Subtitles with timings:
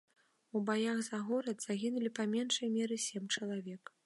[0.59, 3.95] У баях за горад загінулі па меншай меры сем чалавек.